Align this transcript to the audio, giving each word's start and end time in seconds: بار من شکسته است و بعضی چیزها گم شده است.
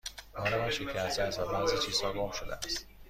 بار 0.37 0.61
من 0.61 0.69
شکسته 0.69 1.23
است 1.23 1.39
و 1.39 1.45
بعضی 1.45 1.77
چیزها 1.77 2.13
گم 2.13 2.31
شده 2.31 2.55
است. 2.55 2.87